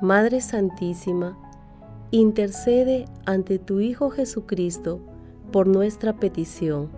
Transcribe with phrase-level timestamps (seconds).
[0.00, 1.36] Madre Santísima,
[2.12, 5.00] intercede ante tu Hijo Jesucristo
[5.50, 6.88] por nuestra petición.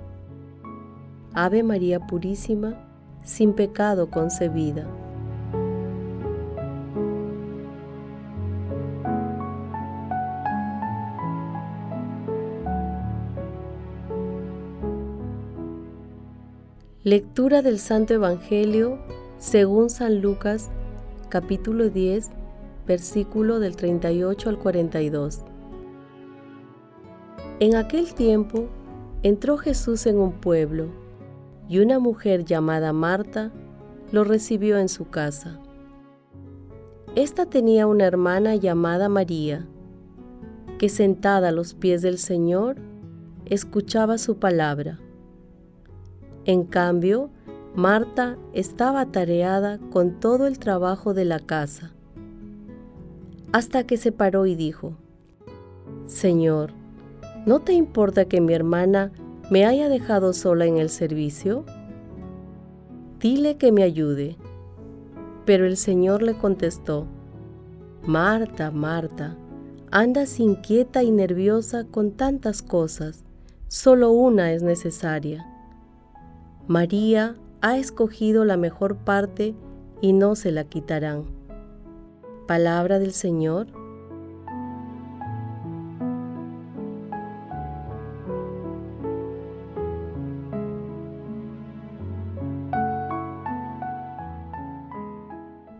[1.32, 2.74] Ave María Purísima,
[3.22, 4.86] sin pecado concebida.
[17.02, 18.98] Lectura del Santo Evangelio
[19.38, 20.68] según San Lucas,
[21.30, 22.30] capítulo 10,
[22.90, 25.44] versículo del 38 al 42.
[27.60, 28.66] En aquel tiempo
[29.22, 30.88] entró Jesús en un pueblo
[31.68, 33.52] y una mujer llamada Marta
[34.10, 35.60] lo recibió en su casa.
[37.14, 39.68] Esta tenía una hermana llamada María,
[40.76, 42.74] que sentada a los pies del Señor
[43.44, 44.98] escuchaba su palabra.
[46.44, 47.30] En cambio,
[47.76, 51.92] Marta estaba atareada con todo el trabajo de la casa
[53.52, 54.94] hasta que se paró y dijo,
[56.06, 56.72] Señor,
[57.46, 59.12] ¿no te importa que mi hermana
[59.50, 61.64] me haya dejado sola en el servicio?
[63.18, 64.36] Dile que me ayude.
[65.44, 67.06] Pero el Señor le contestó,
[68.06, 69.36] Marta, Marta,
[69.90, 73.24] andas inquieta y nerviosa con tantas cosas,
[73.68, 75.46] solo una es necesaria.
[76.68, 79.54] María ha escogido la mejor parte
[80.00, 81.39] y no se la quitarán.
[82.50, 83.68] Palabra del Señor.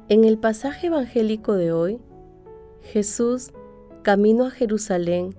[0.09, 1.99] En el pasaje evangélico de hoy,
[2.83, 3.51] Jesús,
[4.03, 5.35] camino a Jerusalén,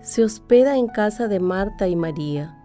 [0.00, 2.58] se hospeda en casa de Marta y María.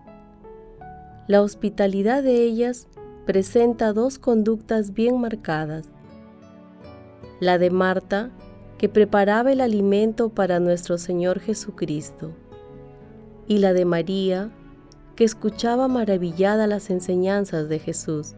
[1.27, 2.87] La hospitalidad de ellas
[3.27, 5.91] presenta dos conductas bien marcadas
[7.39, 8.31] la de Marta,
[8.77, 12.31] que preparaba el alimento para nuestro Señor Jesucristo,
[13.47, 14.51] y la de María,
[15.15, 18.35] que escuchaba maravillada las enseñanzas de Jesús.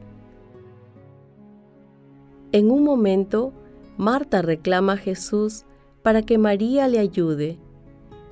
[2.52, 3.54] En un momento,
[3.98, 5.66] Marta reclama a Jesús
[6.02, 7.60] para que María le ayude,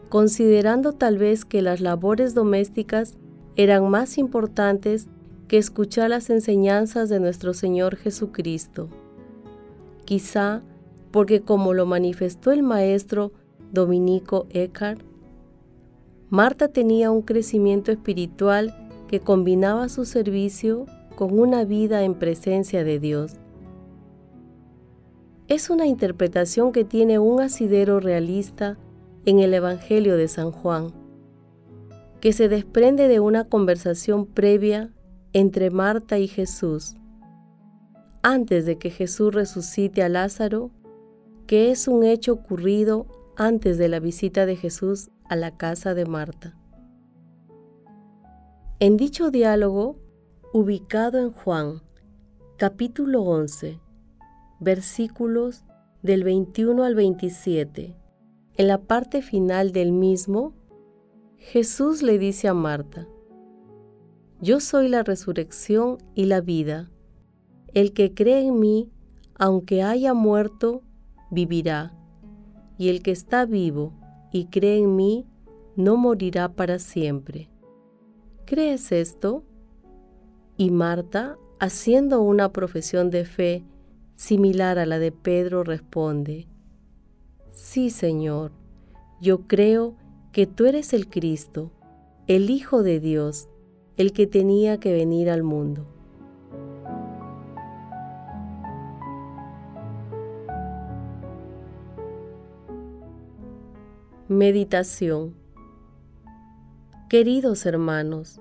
[0.09, 3.17] considerando tal vez que las labores domésticas
[3.55, 5.07] eran más importantes
[5.47, 8.89] que escuchar las enseñanzas de nuestro Señor Jesucristo
[10.09, 10.63] quizá
[11.11, 13.31] porque como lo manifestó el maestro
[13.71, 15.03] Dominico Eckhart,
[16.29, 18.73] Marta tenía un crecimiento espiritual
[19.07, 23.33] que combinaba su servicio con una vida en presencia de Dios.
[25.47, 28.79] Es una interpretación que tiene un asidero realista
[29.27, 30.87] en el Evangelio de San Juan,
[32.19, 34.91] que se desprende de una conversación previa
[35.33, 36.95] entre Marta y Jesús
[38.21, 40.71] antes de que Jesús resucite a Lázaro,
[41.47, 46.05] que es un hecho ocurrido antes de la visita de Jesús a la casa de
[46.05, 46.55] Marta.
[48.79, 49.97] En dicho diálogo,
[50.53, 51.81] ubicado en Juan,
[52.57, 53.79] capítulo 11,
[54.59, 55.63] versículos
[56.01, 57.95] del 21 al 27,
[58.55, 60.53] en la parte final del mismo,
[61.37, 63.07] Jesús le dice a Marta,
[64.41, 66.89] Yo soy la resurrección y la vida.
[67.73, 68.89] El que cree en mí,
[69.35, 70.81] aunque haya muerto,
[71.29, 71.93] vivirá.
[72.77, 73.93] Y el que está vivo
[74.31, 75.25] y cree en mí,
[75.75, 77.49] no morirá para siempre.
[78.45, 79.43] ¿Crees esto?
[80.57, 83.63] Y Marta, haciendo una profesión de fe
[84.15, 86.47] similar a la de Pedro, responde,
[87.51, 88.51] Sí, Señor,
[89.21, 89.95] yo creo
[90.31, 91.71] que tú eres el Cristo,
[92.27, 93.49] el Hijo de Dios,
[93.97, 95.98] el que tenía que venir al mundo.
[104.29, 105.33] Meditación
[107.09, 108.39] Queridos hermanos,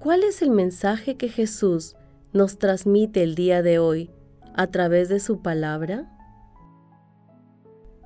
[0.00, 1.94] ¿cuál es el mensaje que Jesús
[2.32, 4.10] nos transmite el día de hoy
[4.52, 6.10] a través de su palabra?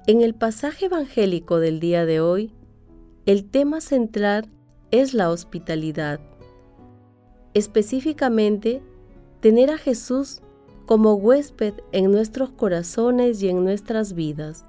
[0.07, 2.53] En el pasaje evangélico del día de hoy,
[3.25, 4.51] el tema central
[4.91, 6.21] es la hospitalidad.
[7.55, 8.83] Específicamente,
[9.41, 10.43] tener a Jesús
[10.85, 14.67] como huésped en nuestros corazones y en nuestras vidas.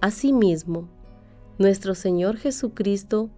[0.00, 0.88] Asimismo,
[1.58, 3.30] nuestro Señor Jesucristo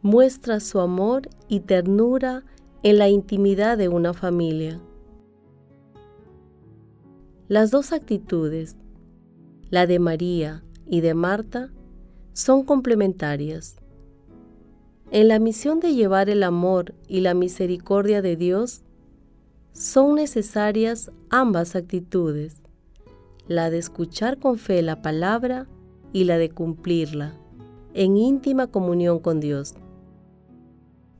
[0.00, 2.44] muestra su amor y ternura
[2.82, 4.80] en la intimidad de una familia.
[7.48, 8.76] Las dos actitudes,
[9.68, 11.70] la de María y de Marta,
[12.32, 13.76] son complementarias.
[15.10, 18.82] En la misión de llevar el amor y la misericordia de Dios,
[19.72, 22.62] son necesarias ambas actitudes,
[23.48, 25.66] la de escuchar con fe la palabra
[26.12, 27.34] y la de cumplirla,
[27.94, 29.74] en íntima comunión con Dios.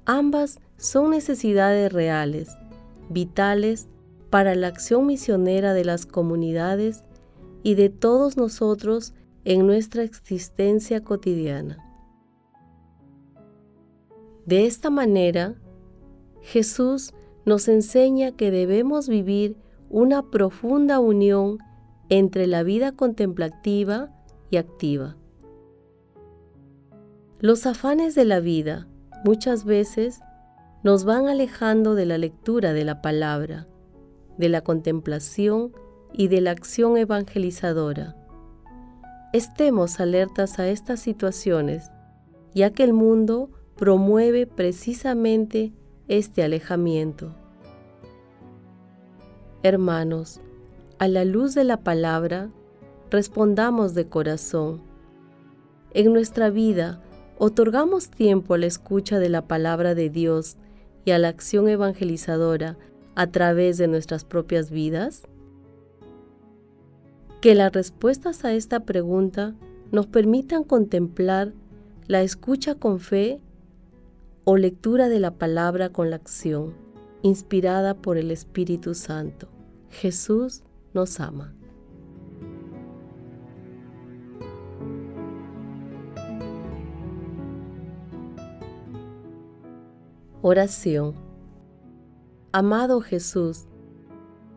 [0.04, 2.56] Ambas son necesidades reales,
[3.08, 3.88] vitales
[4.30, 7.04] para la acción misionera de las comunidades
[7.62, 11.78] y de todos nosotros en nuestra existencia cotidiana.
[14.44, 15.56] De esta manera,
[16.40, 17.12] Jesús
[17.44, 19.56] nos enseña que debemos vivir
[19.90, 21.58] una profunda unión
[22.08, 24.15] entre la vida contemplativa
[24.50, 25.16] y activa.
[27.40, 28.88] Los afanes de la vida
[29.24, 30.20] muchas veces
[30.82, 33.66] nos van alejando de la lectura de la palabra,
[34.38, 35.72] de la contemplación
[36.12, 38.16] y de la acción evangelizadora.
[39.32, 41.90] Estemos alertas a estas situaciones,
[42.54, 45.72] ya que el mundo promueve precisamente
[46.08, 47.34] este alejamiento.
[49.62, 50.40] Hermanos,
[50.98, 52.50] a la luz de la palabra,
[53.16, 54.82] respondamos de corazón.
[55.94, 57.00] En nuestra vida,
[57.38, 60.58] ¿otorgamos tiempo a la escucha de la palabra de Dios
[61.06, 62.76] y a la acción evangelizadora
[63.14, 65.22] a través de nuestras propias vidas?
[67.40, 69.54] Que las respuestas a esta pregunta
[69.92, 71.54] nos permitan contemplar
[72.08, 73.40] la escucha con fe
[74.44, 76.74] o lectura de la palabra con la acción,
[77.22, 79.48] inspirada por el Espíritu Santo.
[79.88, 81.54] Jesús nos ama.
[90.48, 91.16] Oración.
[92.52, 93.66] Amado Jesús,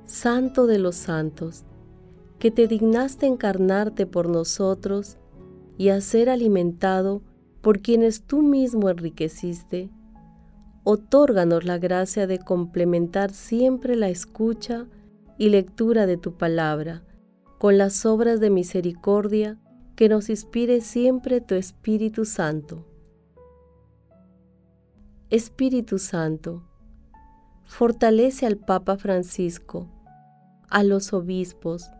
[0.06, 1.65] Santo de los santos,
[2.38, 5.18] que te dignaste encarnarte por nosotros
[5.80, 7.24] y a ser alimentado
[7.62, 9.89] por quienes tú mismo enriqueciste,
[10.83, 14.85] otórganos la gracia de complementar siempre la escucha
[15.39, 17.01] y lectura de tu palabra
[17.57, 19.57] con las obras de misericordia
[19.95, 22.85] que nos inspire siempre tu Espíritu Santo.
[25.31, 26.64] Espíritu Santo,
[27.64, 29.88] fortalece al Papa Francisco,
[30.72, 31.92] a los obispos,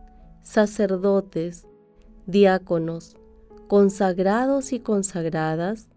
[0.42, 1.68] sacerdotes,
[2.26, 3.18] diáconos,
[3.68, 5.90] consagrados y consagradas,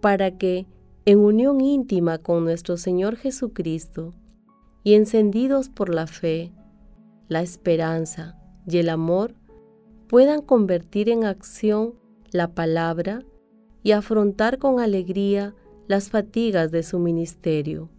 [0.00, 0.66] para que,
[1.04, 4.14] en unión íntima con nuestro Señor Jesucristo,
[4.82, 6.52] y encendidos por la fe,
[7.28, 9.34] la esperanza y el amor,
[10.08, 11.96] puedan convertir en acción
[12.30, 13.22] la palabra
[13.82, 15.54] y afrontar con alegría
[15.92, 17.90] las fatigas de su ministerio.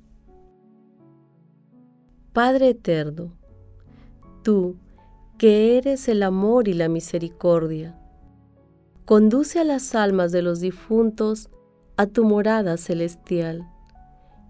[2.33, 3.37] Padre eterno,
[4.41, 4.77] tú,
[5.37, 7.95] que eres el amor y la misericordia,
[9.05, 11.51] conduce a las almas de los difuntos
[11.95, 13.69] a tu morada celestial,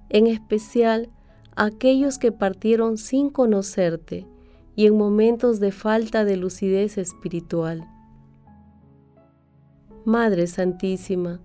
[0.07, 1.09] en especial
[1.57, 4.25] a aquellos que partieron sin conocerte
[4.77, 7.85] y en momentos de falta de lucidez espiritual.
[10.05, 11.41] Madre Santísima,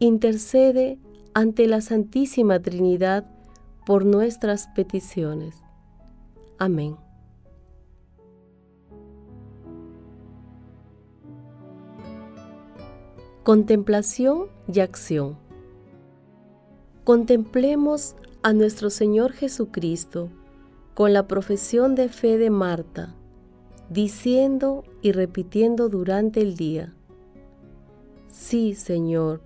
[0.00, 0.98] intercede
[1.36, 3.26] ante la Santísima Trinidad
[3.84, 5.62] por nuestras peticiones.
[6.56, 6.96] Amén.
[13.42, 15.36] Contemplación y acción.
[17.04, 20.30] Contemplemos a nuestro Señor Jesucristo
[20.94, 23.14] con la profesión de fe de Marta,
[23.90, 26.94] diciendo y repitiendo durante el día,
[28.28, 29.42] Sí, Señor,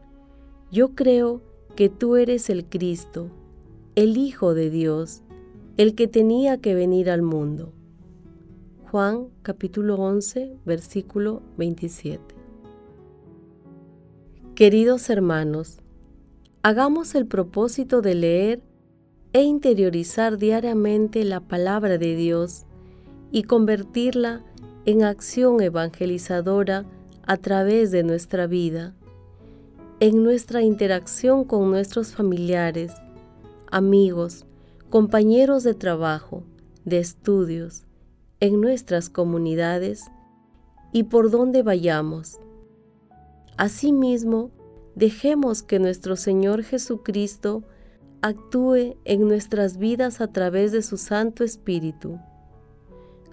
[0.70, 3.28] yo creo que tú eres el Cristo,
[3.94, 5.22] el Hijo de Dios,
[5.76, 7.72] el que tenía que venir al mundo.
[8.90, 12.34] Juan capítulo 11, versículo 27.
[14.54, 15.78] Queridos hermanos,
[16.62, 18.62] hagamos el propósito de leer
[19.32, 22.66] e interiorizar diariamente la palabra de Dios
[23.30, 24.44] y convertirla
[24.84, 26.84] en acción evangelizadora
[27.26, 28.94] a través de nuestra vida,
[30.00, 32.92] en nuestra interacción con nuestros familiares,
[33.70, 34.46] amigos,
[34.88, 36.42] compañeros de trabajo,
[36.84, 37.84] de estudios,
[38.40, 40.10] en nuestras comunidades
[40.92, 42.40] y por donde vayamos
[43.58, 44.50] Asimismo,
[44.94, 47.62] dejemos que nuestro Señor Jesucristo
[48.22, 52.18] actúe en nuestras vidas a través de su Santo Espíritu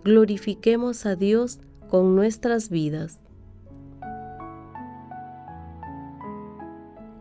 [0.07, 1.59] glorifiquemos a Dios
[1.89, 3.19] con nuestras vidas.